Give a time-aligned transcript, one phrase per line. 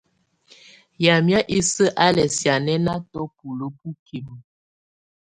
[1.03, 4.35] Yamɛ̀á isǝ́ á lɛ̀ sianɛnatɔ̀ buluǝ́ bukimǝ.